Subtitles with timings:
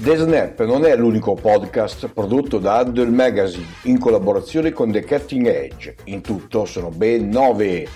[0.00, 5.46] The Snap non è l'unico podcast prodotto da Adult Magazine in collaborazione con The Cutting
[5.46, 5.94] Edge.
[6.04, 7.86] In tutto sono ben nove.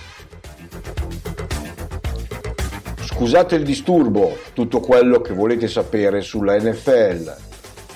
[3.00, 7.36] Scusate il disturbo, tutto quello che volete sapere sulla NFL.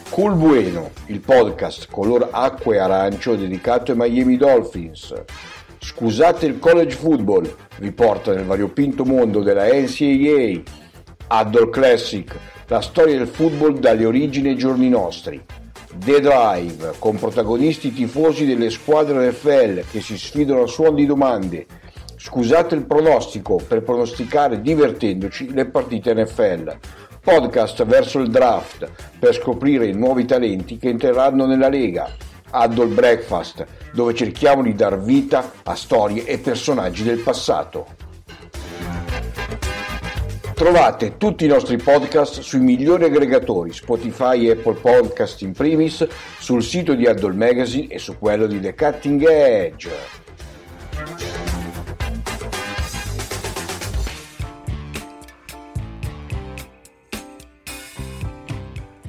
[0.08, 5.12] Cool Bueno, il podcast color acqua e arancio dedicato ai Miami Dolphins.
[5.80, 10.86] Scusate il college football, vi porta nel variopinto mondo della NCAA.
[11.28, 12.34] Adult Classic,
[12.68, 15.42] la storia del football dalle origini ai giorni nostri.
[15.94, 21.66] The Drive, con protagonisti tifosi delle squadre NFL che si sfidano a suon di domande.
[22.16, 26.78] Scusate il pronostico per pronosticare divertendoci le partite NFL.
[27.22, 32.10] Podcast verso il draft per scoprire i nuovi talenti che entreranno nella Lega.
[32.50, 38.07] Adult Breakfast, dove cerchiamo di dar vita a storie e personaggi del passato.
[40.58, 46.04] Trovate tutti i nostri podcast sui migliori aggregatori Spotify e Apple Podcast in primis,
[46.40, 49.90] sul sito di Adult Magazine e su quello di The Cutting Edge.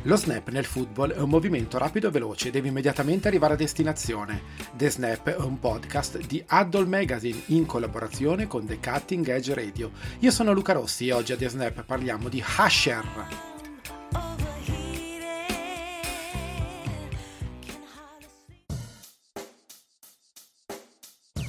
[0.10, 4.42] Lo snap nel football è un movimento rapido e veloce, devi immediatamente arrivare a destinazione.
[4.76, 9.92] The Snap è un podcast di Adult Magazine in collaborazione con The Cutting Edge Radio.
[10.22, 13.06] Io sono Luca Rossi e oggi a The Snap parliamo di Hasher.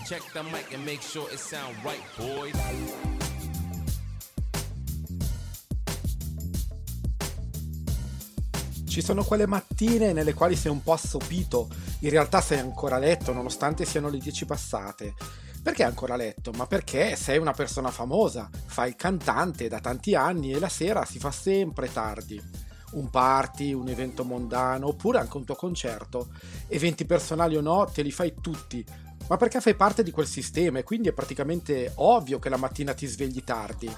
[0.05, 3.20] Check the mic and make sure it sound right, boys.
[8.91, 11.69] Ci sono quelle mattine nelle quali sei un po' assopito,
[12.01, 15.15] in realtà sei ancora a letto nonostante siano le 10 passate.
[15.63, 16.51] Perché ancora a letto?
[16.57, 21.05] Ma perché sei una persona famosa, fai il cantante da tanti anni e la sera
[21.05, 22.43] si fa sempre tardi.
[22.95, 26.31] Un party, un evento mondano oppure anche un tuo concerto.
[26.67, 28.85] Eventi personali o no, te li fai tutti,
[29.29, 32.93] ma perché fai parte di quel sistema e quindi è praticamente ovvio che la mattina
[32.93, 33.89] ti svegli tardi.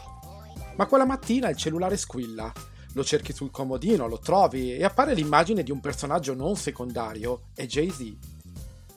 [0.77, 2.53] Ma quella mattina il cellulare squilla
[2.95, 7.67] lo cerchi sul comodino, lo trovi e appare l'immagine di un personaggio non secondario, è
[7.67, 8.17] Jay-Z.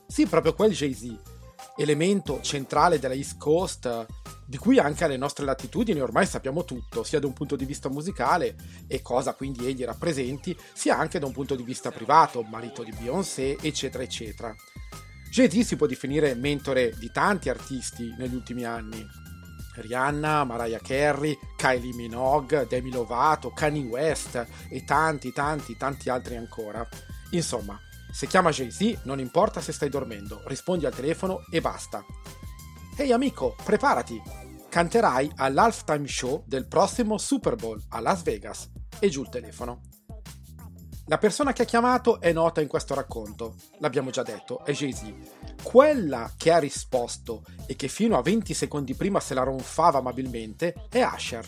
[0.08, 1.18] Sì, proprio quel Jay-Z,
[1.78, 4.06] elemento centrale della East Coast,
[4.48, 7.90] di cui anche alle nostre latitudini ormai sappiamo tutto, sia da un punto di vista
[7.90, 8.56] musicale
[8.88, 12.94] e cosa quindi egli rappresenti, sia anche da un punto di vista privato, marito di
[12.98, 14.56] Beyoncé, eccetera, eccetera.
[15.32, 19.06] Jay-Z si può definire mentore di tanti artisti negli ultimi anni,
[19.82, 26.88] Rihanna, Mariah Carey, Kylie Minogue, Demi Lovato, Kanye West e tanti, tanti, tanti altri ancora.
[27.32, 27.80] Insomma,
[28.12, 32.04] se chiama Jay-Z non importa se stai dormendo, rispondi al telefono e basta.
[32.98, 34.22] Ehi amico, preparati!
[34.70, 38.70] Canterai all'halftime show del prossimo Super Bowl a Las Vegas.
[39.00, 39.82] E giù il telefono.
[41.08, 45.14] La persona che ha chiamato è nota in questo racconto, l'abbiamo già detto, è Jay-Z.
[45.62, 50.74] Quella che ha risposto e che fino a 20 secondi prima se la ronfava amabilmente
[50.90, 51.48] è Asher.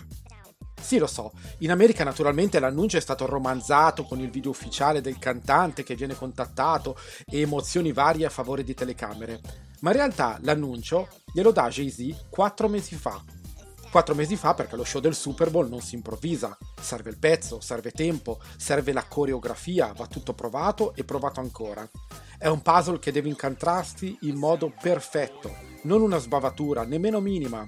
[0.80, 5.18] Sì, lo so, in America naturalmente l'annuncio è stato romanzato con il video ufficiale del
[5.18, 6.96] cantante che viene contattato
[7.26, 9.42] e emozioni varie a favore di telecamere,
[9.80, 13.24] ma in realtà l'annuncio glielo dà Jay-Z 4 mesi fa,
[13.90, 17.60] Quattro mesi fa perché lo show del Super Bowl non si improvvisa, serve il pezzo,
[17.60, 21.90] serve tempo, serve la coreografia, va tutto provato e provato ancora.
[22.38, 25.54] È un puzzle che deve incantrarsi in modo perfetto,
[25.84, 27.68] non una sbavatura, nemmeno minima.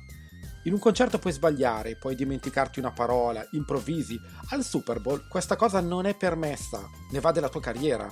[0.64, 4.20] In un concerto puoi sbagliare, puoi dimenticarti una parola, improvvisi.
[4.50, 8.08] Al Super Bowl questa cosa non è permessa, ne va della tua carriera.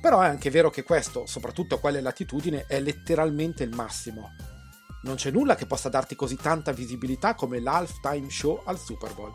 [0.00, 4.34] Però è anche vero che questo, soprattutto a quelle latitudini, è letteralmente il massimo.
[5.02, 9.32] Non c'è nulla che possa darti così tanta visibilità come l'halftime show al Super Bowl.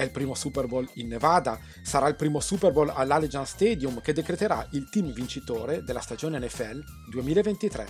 [0.00, 4.14] È il primo Super Bowl in Nevada, sarà il primo Super Bowl all'Allegiant Stadium che
[4.14, 7.86] decreterà il team vincitore della stagione NFL 2023.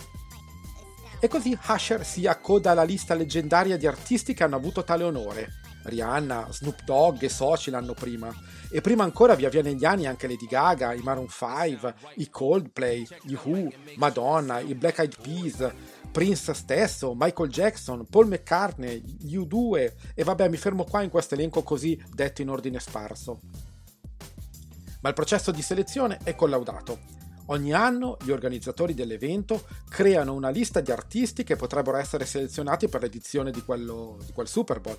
[1.21, 5.61] E così Usher si accoda alla lista leggendaria di artisti che hanno avuto tale onore.
[5.85, 8.35] Rihanna, Snoop Dogg e soci l'anno prima.
[8.71, 13.07] E prima ancora via via negli anni anche Lady Gaga, i Maroon 5, i Coldplay,
[13.23, 15.73] gli Who, Madonna, i Black Eyed Peas,
[16.11, 21.35] Prince stesso, Michael Jackson, Paul McCartney, gli U2 e vabbè mi fermo qua in questo
[21.35, 23.41] elenco così detto in ordine sparso.
[25.01, 27.19] Ma il processo di selezione è collaudato.
[27.47, 33.03] Ogni anno gli organizzatori dell'evento creano una lista di artisti che potrebbero essere selezionati per
[33.03, 34.99] l'edizione di, quello, di quel Super Bowl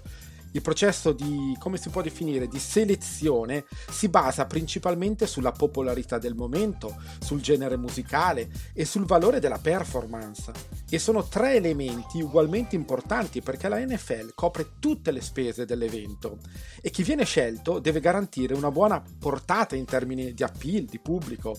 [0.54, 6.36] il processo di, come si può definire, di selezione si basa principalmente sulla popolarità del
[6.36, 10.52] momento, sul genere musicale e sul valore della performance.
[10.90, 16.40] E sono tre elementi ugualmente importanti perché la NFL copre tutte le spese dell'evento
[16.82, 21.56] e chi viene scelto deve garantire una buona portata in termini di appeal, di pubblico.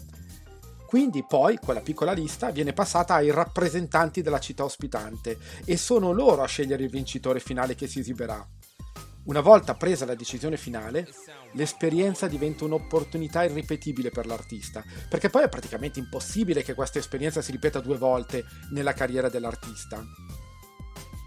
[0.86, 6.42] Quindi poi quella piccola lista viene passata ai rappresentanti della città ospitante e sono loro
[6.42, 8.46] a scegliere il vincitore finale che si esibirà.
[9.24, 11.06] Una volta presa la decisione finale,
[11.52, 17.52] l'esperienza diventa un'opportunità irripetibile per l'artista, perché poi è praticamente impossibile che questa esperienza si
[17.52, 20.04] ripeta due volte nella carriera dell'artista.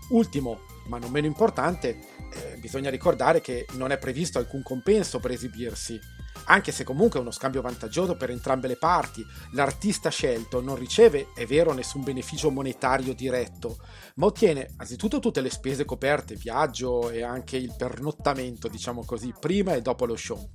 [0.10, 2.00] Ultimo, ma non meno importante,
[2.34, 5.98] eh, bisogna ricordare che non è previsto alcun compenso per esibirsi,
[6.46, 9.26] anche se comunque è uno scambio vantaggioso per entrambe le parti.
[9.52, 13.78] L'artista scelto non riceve, è vero, nessun beneficio monetario diretto,
[14.16, 19.74] ma ottiene anzitutto tutte le spese coperte, viaggio e anche il pernottamento, diciamo così, prima
[19.74, 20.50] e dopo lo show.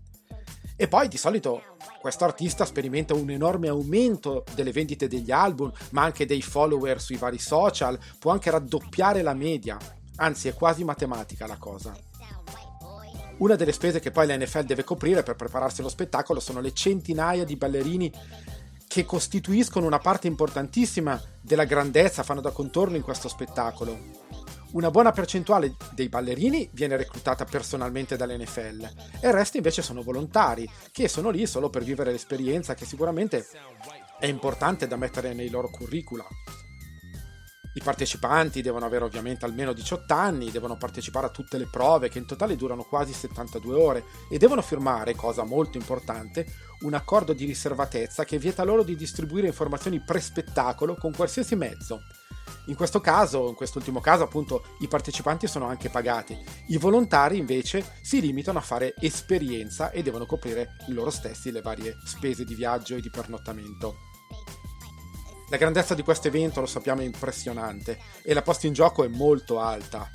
[0.76, 6.02] E poi di solito questo artista sperimenta un enorme aumento delle vendite degli album, ma
[6.02, 9.76] anche dei follower sui vari social, può anche raddoppiare la media,
[10.16, 11.94] anzi è quasi matematica la cosa.
[13.40, 16.75] Una delle spese che poi la NFL deve coprire per prepararsi allo spettacolo sono le
[16.75, 18.12] centinaia di ballerini
[18.87, 23.98] che costituiscono una parte importantissima della grandezza, fanno da contorno in questo spettacolo.
[24.72, 28.90] Una buona percentuale dei ballerini viene reclutata personalmente dall'NFL
[29.20, 33.46] e il resto invece sono volontari, che sono lì solo per vivere l'esperienza che sicuramente
[34.19, 36.26] è importante da mettere nei loro curricula.
[37.72, 42.19] I partecipanti devono avere ovviamente almeno 18 anni, devono partecipare a tutte le prove che
[42.19, 46.46] in totale durano quasi 72 ore e devono firmare, cosa molto importante,
[46.81, 52.02] un accordo di riservatezza che vieta loro di distribuire informazioni pre-spettacolo con qualsiasi mezzo.
[52.67, 56.37] In questo caso, in quest'ultimo caso appunto, i partecipanti sono anche pagati.
[56.69, 61.96] I volontari invece si limitano a fare esperienza e devono coprire loro stessi le varie
[62.05, 64.09] spese di viaggio e di pernottamento.
[65.50, 69.08] La grandezza di questo evento lo sappiamo è impressionante e la posta in gioco è
[69.08, 70.08] molto alta.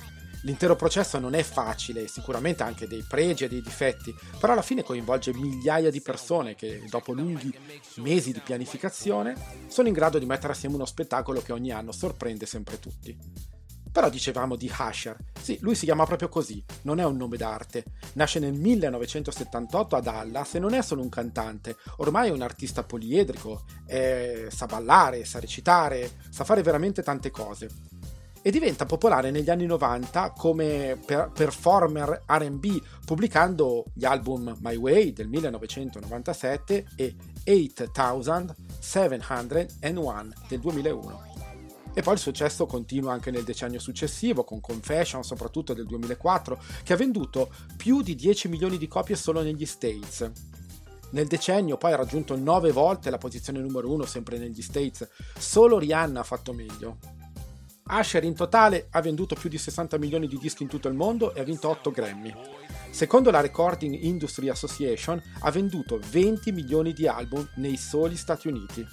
[0.44, 4.62] L'intero processo non è facile, sicuramente ha anche dei pregi e dei difetti, però alla
[4.62, 7.52] fine coinvolge migliaia di persone che, dopo lunghi
[7.96, 9.34] mesi di pianificazione,
[9.66, 13.55] sono in grado di mettere assieme uno spettacolo che ogni anno sorprende sempre tutti.
[13.96, 15.16] Però dicevamo di Usher.
[15.40, 17.84] Sì, lui si chiama proprio così, non è un nome d'arte.
[18.12, 22.82] Nasce nel 1978 a Dallas e non è solo un cantante, ormai è un artista
[22.82, 24.48] poliedrico, è...
[24.50, 27.70] sa ballare, sa recitare, sa fare veramente tante cose.
[28.42, 35.14] E diventa popolare negli anni 90 come per- performer RB, pubblicando gli album My Way
[35.14, 37.14] del 1997 e
[37.46, 41.25] 8701 del 2001.
[41.98, 46.92] E poi il successo continua anche nel decennio successivo, con Confession, soprattutto del 2004, che
[46.92, 50.30] ha venduto più di 10 milioni di copie solo negli States.
[51.12, 55.78] Nel decennio poi ha raggiunto 9 volte la posizione numero 1 sempre negli States, solo
[55.78, 56.98] Rihanna ha fatto meglio.
[57.84, 61.32] Asher in totale ha venduto più di 60 milioni di dischi in tutto il mondo
[61.34, 62.34] e ha vinto 8 Grammy.
[62.90, 68.86] Secondo la Recording Industry Association ha venduto 20 milioni di album nei soli Stati Uniti.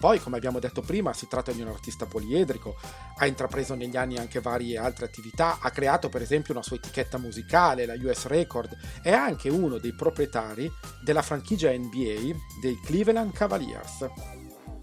[0.00, 2.74] Poi, come abbiamo detto prima, si tratta di un artista poliedrico,
[3.18, 7.18] ha intrapreso negli anni anche varie altre attività, ha creato per esempio una sua etichetta
[7.18, 10.72] musicale, la US Record, è anche uno dei proprietari
[11.04, 14.08] della franchigia NBA dei Cleveland Cavaliers.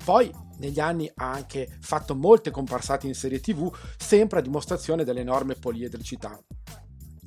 [0.06, 5.56] Poi, negli anni ha anche fatto molte comparsate in serie tv, sempre a dimostrazione dell'enorme
[5.56, 6.40] poliedricità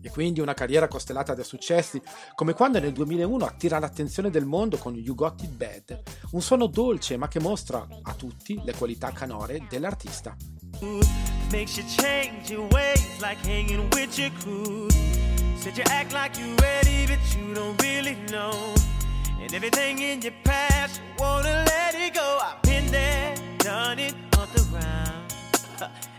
[0.02, 2.00] e quindi una carriera costellata da successi,
[2.34, 6.02] come quando nel 2001 attira l'attenzione del mondo con You Got It Bad,
[6.32, 10.36] un suono dolce ma che mostra a tutti le qualità canore dell'artista.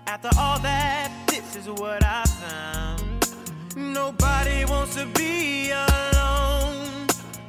[0.07, 3.00] After all that, this is what I found.
[3.75, 7.05] Nobody wants to be alone.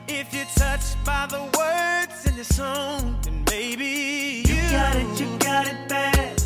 [0.06, 5.36] If you're touched by the words in the song, then maybe you, got it, you
[5.38, 6.40] got it bad.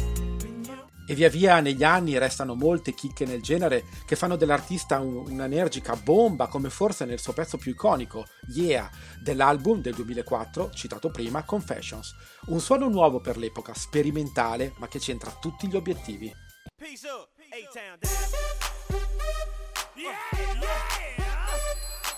[1.09, 5.95] E via via negli anni restano molte chicche nel genere che fanno dell'artista un- un'energica
[5.95, 8.91] bomba, come forse nel suo pezzo più iconico, Yeah,
[9.23, 12.13] dell'album del 2004, citato prima, Confessions.
[12.47, 16.35] Un suono nuovo per l'epoca, sperimentale, ma che centra tutti gli obiettivi.
[16.77, 19.56] Peace up, A-Town down.
[19.99, 21.27] Yeah, yeah.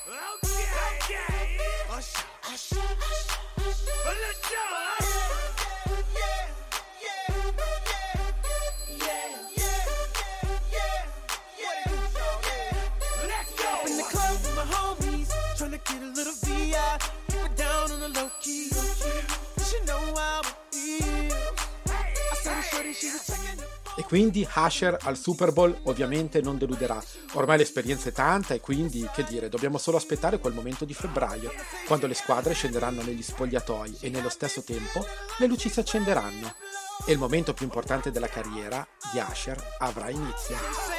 [0.08, 0.66] Okay,
[0.98, 1.58] okay.
[1.94, 2.80] Usher, usher,
[3.56, 4.67] usher, usher.
[24.08, 26.98] Quindi Asher al Super Bowl ovviamente non deluderà.
[27.34, 31.52] Ormai l'esperienza è tanta e quindi, che dire, dobbiamo solo aspettare quel momento di febbraio,
[31.86, 35.04] quando le squadre scenderanno negli spogliatoi e nello stesso tempo
[35.36, 36.54] le luci si accenderanno.
[37.04, 40.97] E il momento più importante della carriera di Asher avrà inizio.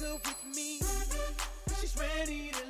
[0.00, 0.78] With me.
[1.80, 2.67] She's ready to.